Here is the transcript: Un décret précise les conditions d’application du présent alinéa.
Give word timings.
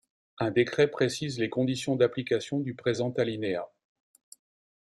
Un 0.39 0.49
décret 0.49 0.87
précise 0.87 1.37
les 1.37 1.51
conditions 1.51 1.95
d’application 1.95 2.59
du 2.59 2.73
présent 2.73 3.11
alinéa. 3.11 3.69